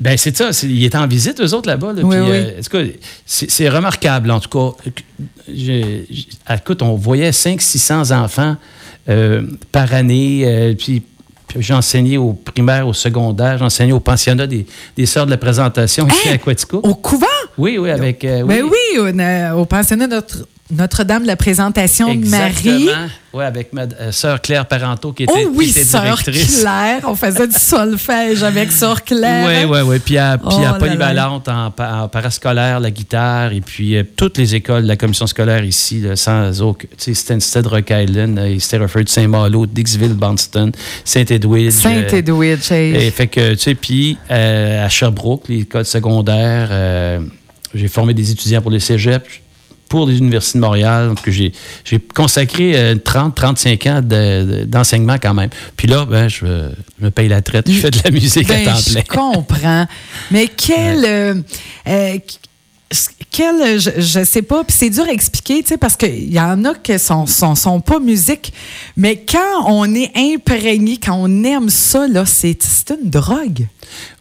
[0.00, 0.52] Ben c'est ça.
[0.52, 1.94] c'est- ils étaient en visite, eux autres, là-bas.
[1.94, 2.02] là.
[2.04, 2.28] Oui, oui.
[2.74, 2.88] euh,
[3.26, 4.76] c'est remarquable, en tout cas.
[6.54, 8.56] Écoute, on voyait 500-600 enfants
[9.72, 10.42] par année.
[10.46, 11.02] euh, puis
[11.74, 16.06] enseigné au primaire, au secondaire, j'ai enseigné au pensionnat des, des Sœurs de la présentation
[16.08, 16.32] ici Hein?
[16.34, 16.80] à Quatico.
[16.82, 17.26] Au couvent?
[17.56, 18.24] Oui, oui, avec.
[18.24, 22.88] euh, Ben oui, au, euh, au pensionnat Notre- Notre-Dame de la présentation de Marie.
[23.34, 26.60] Oui, avec ma euh, sœur Claire Parenteau qui était, Oh oui, qui était sœur directrice.
[26.60, 27.00] Claire.
[27.04, 29.46] On faisait du solfège avec sœur Claire.
[29.46, 29.98] Oui, oui, oui.
[29.98, 30.74] Puis à, puis Oh à.
[30.74, 34.96] Polyvalente, en, pa- en parascolaire, la guitare, et puis euh, toutes les écoles de la
[34.96, 36.88] commission scolaire ici, là, sans aucun.
[36.96, 40.72] Tu sais, Stansted, Rock Island, euh, Sterreford, Saint-Malo, Dixville, Bonston,
[41.04, 41.74] Saint-Edwidge.
[41.76, 42.72] euh, Saint-Edwidge.
[42.72, 47.20] et fait que, tu sais, puis euh, à Sherbrooke, l'école secondaire, euh,
[47.74, 49.28] j'ai formé des étudiants pour les cégeps,
[49.98, 51.08] pour les universités de Montréal.
[51.08, 51.52] Donc, j'ai,
[51.84, 54.06] j'ai consacré euh, 30-35 ans de-
[54.60, 55.50] de- d'enseignement quand même.
[55.76, 56.46] Puis là, ben, je,
[56.98, 59.02] je me paye la traite, je fais de la musique Ben, à temps plein.
[59.02, 59.86] je comprends.
[60.32, 61.04] Mais quel.
[61.04, 61.34] euh,
[61.86, 62.18] euh,
[63.30, 66.64] quel, je, sais pas, puis c'est dur à expliquer, tu sais, parce qu'il y en
[66.64, 68.52] a qui sont, sont, sont pas musique,
[68.96, 73.66] mais quand on est imprégné, quand on aime ça, là, c'est c'est une drogue.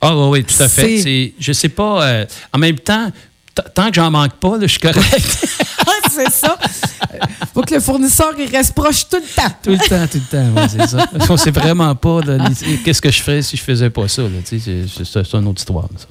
[0.02, 0.98] Ah oui, oui, tout à fait.
[0.98, 3.12] C'est- C'est, je sais pas, euh, en même temps,
[3.74, 5.48] tant que j'en manque pas, là, je suis correct.
[5.86, 6.58] Ah, c'est ça.
[7.14, 7.18] Euh,
[7.54, 9.50] Faut que le fournisseur, il reste proche tout le temps.
[9.62, 11.06] tout le temps, tout le temps, ouais, c'est ça.
[11.30, 12.22] On sait vraiment pas
[12.86, 14.24] qu'est-ce que je ferais si je faisais pas ça.
[14.46, 15.90] c'est une autre histoire.
[15.98, 16.08] ça.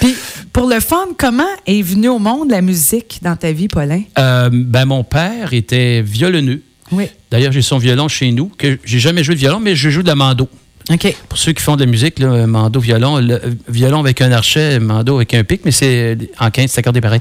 [0.00, 0.14] Puis,
[0.54, 4.02] pour le fun, comment est venue au monde la musique dans ta vie, Paulin?
[4.18, 6.62] Euh, ben, mon père était violonneux.
[6.90, 7.08] Oui.
[7.30, 10.02] D'ailleurs, j'ai son violon chez nous, que j'ai jamais joué de violon, mais je joue
[10.02, 10.48] de la mando.
[10.90, 11.16] OK.
[11.28, 14.78] Pour ceux qui font de la musique, là, mando, violon, euh, violon avec un archet,
[14.80, 17.20] mando avec un pic, mais c'est euh, en 15, c'est accordé pareil.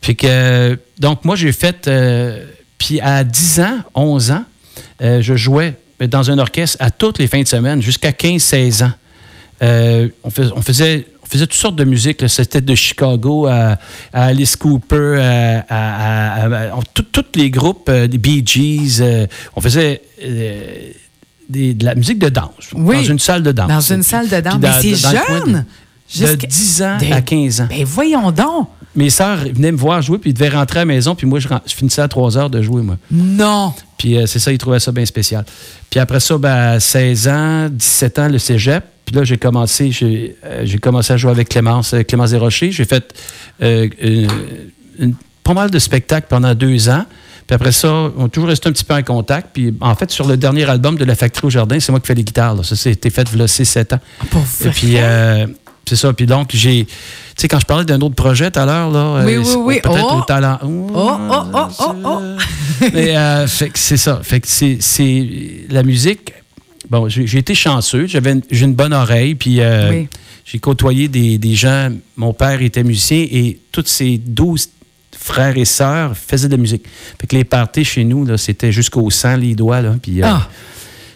[0.00, 2.44] Puis que, euh, donc, moi, j'ai fait, euh,
[2.78, 4.44] puis à 10 ans, 11 ans,
[5.02, 8.92] euh, je jouais dans un orchestre à toutes les fins de semaine, jusqu'à 15-16 ans.
[9.62, 12.26] Euh, on, fais- on faisait, on faisait toutes sortes de musique.
[12.28, 13.78] C'était de Chicago à,
[14.14, 15.18] Alice Cooper,
[15.68, 16.70] à,
[17.12, 18.98] tous les groupes, euh, des Bee Gees.
[19.00, 20.90] euh, on faisait euh,
[21.48, 22.96] des- de la musique de danse Oui.
[22.96, 23.68] dans une salle de danse.
[23.68, 24.54] Dans une salle de danse.
[24.60, 25.52] puis Mais c'est de- jeune.
[25.54, 27.66] De, Jusqu'à- 10 ans Des- à 15 ans.
[27.68, 28.68] Ben voyons donc.
[28.94, 31.40] mes sœurs venaient me voir jouer, puis ils devaient rentrer à la maison, puis moi,
[31.40, 32.96] je, finissais à 3 heures de jouer, moi.
[33.10, 33.72] Non.
[33.98, 35.44] Puis euh, c'est ça, ils trouvaient ça bien spécial.
[35.90, 38.84] Puis après ça, ben, à 16 ans, 17 ans, le cégep.
[39.04, 42.70] Puis là, j'ai commencé, j'ai euh, commencé à jouer avec Clémence, euh, Clémence Desrochers.
[42.70, 43.12] J'ai fait
[43.62, 44.28] euh, une-
[44.98, 47.04] une- pas mal de spectacles pendant deux ans.
[47.46, 49.50] Puis après ça, on a toujours resté un petit peu en contact.
[49.52, 52.06] Puis en fait, sur le dernier album de La Factory au Jardin, c'est moi qui
[52.06, 52.54] fais les guitares.
[52.54, 52.62] là.
[52.62, 54.00] Ça, c'était fait il y a 6-7 ans.
[54.30, 55.46] Pour Et puis, euh,
[55.86, 56.12] c'est ça.
[56.14, 56.86] Puis donc, j'ai.
[56.86, 56.92] Tu
[57.36, 59.22] sais, quand je parlais d'un autre projet tout à l'heure, là.
[59.26, 59.80] Oui, euh, oui, c'est oui.
[59.82, 60.18] Peut-être Oh!
[60.18, 60.58] au talent.
[60.62, 62.20] Oh, oh, oh, oh, oh.
[62.94, 64.20] Mais euh, fait que c'est ça.
[64.22, 65.28] Fait que c'est, c'est
[65.68, 66.32] la musique.
[66.88, 68.06] Bon, j'ai, été chanceux.
[68.06, 69.34] J'avais une, j'ai une bonne oreille.
[69.34, 70.08] Puis euh, Oui.
[70.44, 71.90] j'ai côtoyé des, des gens.
[72.16, 74.68] Mon père était musicien et tous ses douze
[75.24, 76.84] frères et sœurs faisaient de la musique.
[77.18, 79.80] Fait que les parties chez nous, là, c'était jusqu'au sang, les doigts.
[79.80, 80.48] Là, puis, euh, Ah.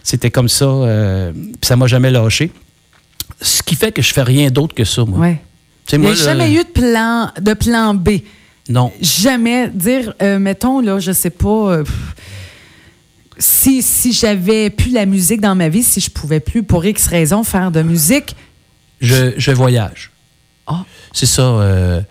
[0.01, 0.65] C'était comme ça.
[0.65, 2.49] euh, puis ça m'a jamais lâché.
[3.39, 5.19] Ce qui fait que je fais rien d'autre que ça, moi.
[5.19, 5.39] Ouais.
[5.91, 8.09] Il n'y a jamais eu de plan, de plan B.
[8.67, 8.91] Non.
[9.01, 11.93] Jamais dire, euh, mettons, là, je sais pas, euh, pff,
[13.37, 17.07] si, si j'avais plus la musique dans ma vie, si je pouvais plus, pour X
[17.07, 18.35] raisons, faire de musique.
[19.01, 20.11] Je, je voyage.
[21.13, 21.41] C'est ça.
[21.41, 22.01] euh,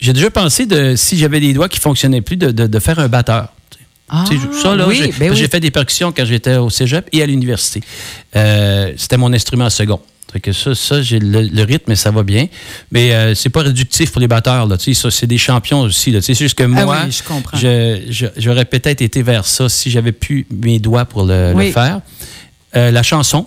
[0.00, 2.98] j'ai déjà pensé de si j'avais des doigts qui fonctionnaient plus, de, de- de faire
[2.98, 3.48] un batteur.
[4.08, 4.24] Ah,
[4.62, 5.36] ça, là, oui, j'ai, ben oui.
[5.36, 7.80] j'ai fait des percussions quand j'étais au cégep et à l'université.
[8.36, 10.00] Euh, c'était mon instrument second.
[10.42, 12.48] Que ça, ça j'ai le, le rythme, ça va bien.
[12.90, 14.66] Mais euh, c'est pas réductif pour les batteurs.
[14.66, 16.10] Là, ça, c'est des champions aussi.
[16.10, 17.12] Là, c'est juste que moi, Ah oui,
[18.10, 22.00] je j'aurais peut-être été vers ça si j'avais plus mes doigts pour le, faire.
[22.76, 23.46] Euh, la chanson.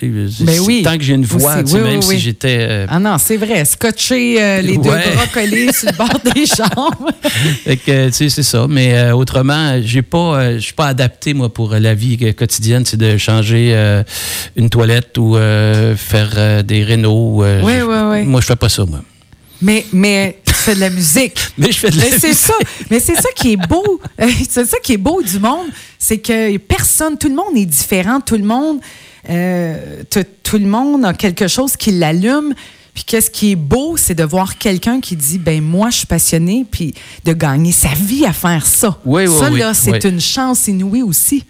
[0.00, 0.82] Ben c'est- oui.
[0.82, 2.58] Tant que j'ai une voix, oui, même oui, si j'étais.
[2.60, 3.64] euh, Ah non, c'est vrai.
[3.64, 7.10] Scotcher euh, les deux bras collés sur le bord des jambes.
[7.64, 8.66] Fait que, tu sais, c'est ça.
[8.68, 12.84] Mais euh, autrement, j'ai pas, je suis pas adapté, moi, pour la vie quotidienne.
[12.84, 13.74] C'est de changer
[14.56, 15.36] une toilette ou
[15.96, 17.42] faire des rénaux.
[17.44, 18.22] Oui, oui, oui.
[18.24, 19.00] Moi, je fais pas ça, moi.
[19.62, 21.38] Mais, mais tu fais de la musique.
[21.56, 22.42] Mais je fais de la Mais c'est musique.
[22.44, 22.54] ça.
[22.90, 24.00] Mais c'est ça qui est beau.
[24.50, 25.68] C'est ça qui est beau du monde.
[25.98, 28.20] C'est que personne, tout le monde est différent.
[28.20, 28.80] Tout le monde,
[29.30, 30.02] euh,
[30.42, 32.54] tout le monde a quelque chose qui l'allume.
[32.94, 36.06] Puis qu'est-ce qui est beau, c'est de voir quelqu'un qui dit, ben moi, je suis
[36.06, 39.00] passionné, puis de gagner sa vie à faire ça.
[39.04, 41.44] Oui, oui, ça, oui, là, c'est une chance inouïe aussi.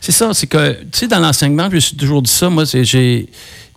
[0.00, 2.64] C'est ça, c'est que, tu sais, dans l'enseignement, je me suis toujours dit ça, moi,
[2.64, 3.28] j'ai.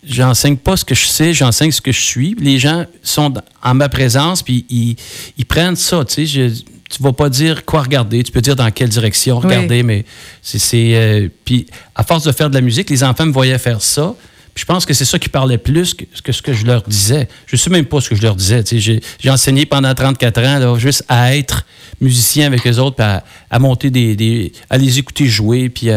[0.03, 2.35] J'enseigne pas ce que je sais, j'enseigne ce que je suis.
[2.39, 4.95] Les gens sont en ma présence, puis ils,
[5.37, 6.51] ils prennent ça, tu sais.
[6.91, 10.03] Tu vas pas dire quoi regarder, tu peux dire dans quelle direction regarder, mais
[10.41, 10.91] c'est...
[10.95, 14.13] euh, puis à force de faire de la musique, les enfants me voyaient faire ça.
[14.53, 16.81] Puis je pense que c'est ça qui parlait plus que, que ce que je leur
[16.83, 17.29] disais.
[17.45, 18.61] Je sais même pas ce que je leur disais.
[18.69, 21.65] J'ai enseigné pendant 34 ans, là, juste à être
[22.01, 25.87] musicien avec eux autres, puis à, à monter des, des- à les écouter jouer, puis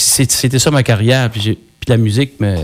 [0.00, 1.28] c'est- c'était ça ma carrière.
[1.30, 2.56] Puis, la musique me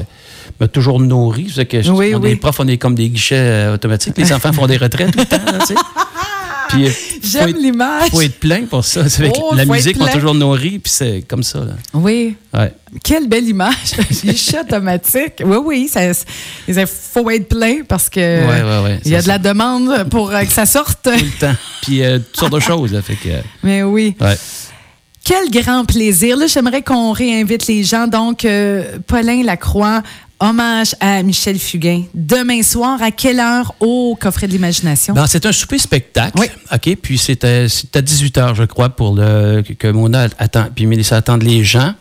[0.61, 1.53] m'a toujours nourri.
[1.68, 2.31] Que je- Oui, on oui.
[2.31, 4.14] est profs, on est comme des guichets euh, automatiques.
[4.16, 5.44] Les enfants font des retraites tout le temps.
[5.44, 5.59] là.
[6.68, 6.88] Puis
[7.22, 8.11] J'aime être- l'image.
[8.11, 9.02] faut être plein pour ça.
[9.40, 11.61] Oh, la musique m'a toujours nourri, puis c'est comme ça.
[11.61, 11.72] Là.
[11.94, 12.37] Oui.
[12.54, 12.72] Ouais.
[13.04, 13.94] Quelle belle image.
[14.24, 15.42] Guichet automatique.
[15.44, 16.04] Oui, oui, ça-
[16.66, 20.09] il faut être plein parce que Ouais, ouais, ouais, il y a de la demande
[20.11, 21.00] pour euh, que ça sorte.
[21.02, 21.54] Tout le temps.
[21.83, 22.92] Puis euh, toutes sortes de choses.
[22.92, 24.14] Là, fait que, euh, Mais oui.
[25.24, 26.37] Quel grand plaisir.
[26.38, 28.07] Là, j'aimerais qu'on réinvite les gens.
[28.07, 30.02] Donc, euh, Paulin Lacroix,
[30.40, 32.05] hommage à Michel Fugain.
[32.14, 35.14] Demain soir, à quelle heure au coffret de l'imagination?
[35.14, 36.38] Ben, c'est un souper spectacle.
[36.38, 36.46] Oui.
[36.72, 36.96] OK.
[37.03, 40.66] Puis c'était c'est à 18 h, je crois, pour le que- Mona attend.
[40.74, 41.94] Puis Mélissa attendent les gens.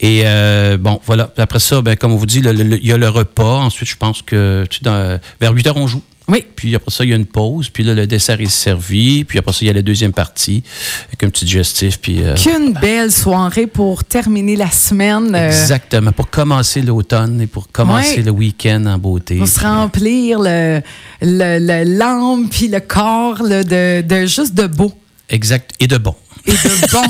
[0.00, 1.32] Et euh, bon, voilà.
[1.38, 3.60] Après ça, ben, comme on vous dit, il y a le repas.
[3.60, 6.02] Ensuite, je pense que tu dans- vers 8 h, on joue.
[6.28, 6.44] Oui.
[6.56, 7.68] Puis après ça, il y a une pause.
[7.68, 9.24] Puis là, le dessert est servi.
[9.24, 10.62] Puis après ça, il y a la deuxième partie
[11.06, 12.00] avec un petit digestif.
[12.00, 15.34] Puis, euh, Qu'une belle soirée pour terminer la semaine.
[15.34, 16.10] euh, Exactement.
[16.12, 19.36] Pour commencer l'automne et pour commencer le week-end en beauté.
[19.38, 20.80] Pour se remplir le,
[21.22, 24.92] le, le- l'âme puis le corps là, de, de juste de beau.
[25.28, 25.70] Exact.
[25.80, 26.14] Et de bon.
[26.46, 27.02] Et de bon.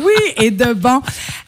[0.04, 1.00] oui, et de bon.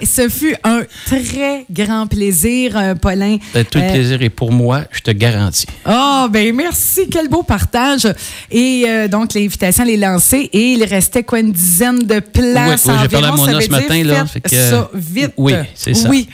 [0.03, 3.39] Ce fut un très grand plaisir, euh, Paulin.
[3.55, 5.67] Ben, tout le Euh, plaisir est pour moi, je te garantis.
[5.89, 8.07] Oh, ben merci, quel beau partage.
[8.51, 12.85] Et euh, donc, l'invitation, elle est lancée et il restait quoi, une dizaine de places
[12.87, 13.33] Oui, oui, j'ai parlé à.
[13.33, 15.33] Mona ce matin, dire là, faites fait que- ça vite.
[15.37, 16.09] Oui, c'est ça.
[16.09, 16.29] Oui.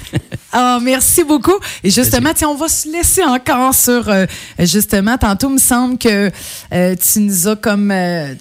[0.53, 1.59] Ah, merci beaucoup.
[1.85, 4.27] Et justement, tiens, on va se laisser encore sur, euh,
[4.61, 6.31] justement, tantôt, il me semble que
[6.71, 7.93] tu nous as comme,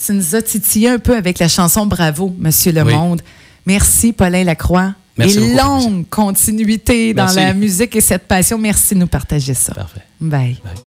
[0.05, 2.93] tu nous as titillé un peu avec la chanson Bravo, Monsieur Le Oui.
[2.93, 3.21] Monde.
[3.67, 4.95] Merci, Paulin Lacroix.
[5.15, 7.35] Merci et beaucoup, longue continuité dans Merci.
[7.37, 8.57] la musique et cette passion.
[8.57, 9.75] Merci de nous partager ça.
[9.75, 10.01] Parfait.
[10.19, 10.57] Bye.
[10.63, 10.73] Bye.